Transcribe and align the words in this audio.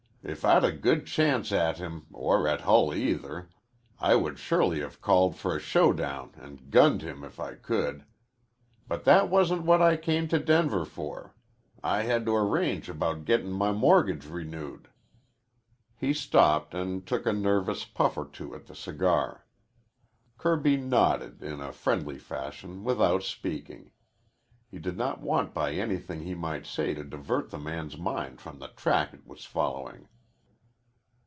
If 0.23 0.45
I'd 0.45 0.61
got 0.61 0.69
a 0.69 0.71
good 0.71 1.07
chance 1.07 1.51
at 1.51 1.79
him, 1.79 2.05
or 2.13 2.47
at 2.47 2.61
Hull 2.61 2.93
either, 2.93 3.49
I 3.99 4.13
would 4.15 4.37
surely 4.37 4.81
have 4.81 5.01
called 5.01 5.35
for 5.35 5.55
a 5.55 5.59
showdown 5.59 6.33
an' 6.39 6.69
gunned 6.69 7.01
him 7.01 7.23
if 7.23 7.39
I 7.39 7.55
could. 7.55 8.05
But 8.87 9.03
that 9.05 9.29
wasn't 9.29 9.63
what 9.63 9.81
I 9.81 9.97
came 9.97 10.27
to 10.27 10.37
Denver 10.37 10.85
for. 10.85 11.33
I 11.83 12.03
had 12.03 12.23
to 12.27 12.35
arrange 12.35 12.87
about 12.87 13.25
gettin' 13.25 13.51
my 13.51 13.71
mortgage 13.71 14.27
renewed." 14.27 14.89
He 15.97 16.13
stopped 16.13 16.75
and 16.75 17.03
took 17.05 17.25
a 17.25 17.33
nervous 17.33 17.83
puff 17.83 18.15
or 18.15 18.25
two 18.27 18.53
at 18.53 18.67
the 18.67 18.75
cigar. 18.75 19.47
Kirby 20.37 20.77
nodded 20.77 21.41
in 21.41 21.61
a 21.61 21.73
friendly 21.73 22.19
fashion 22.19 22.83
without 22.83 23.23
speaking. 23.23 23.89
He 24.69 24.79
did 24.79 24.97
not 24.97 25.19
want 25.19 25.53
by 25.53 25.73
anything 25.73 26.21
he 26.21 26.33
might 26.33 26.65
say 26.65 26.93
to 26.93 27.03
divert 27.03 27.49
the 27.49 27.59
man's 27.59 27.97
mind 27.97 28.39
from 28.39 28.59
the 28.59 28.69
track 28.69 29.13
it 29.13 29.27
was 29.27 29.43
following. 29.43 30.07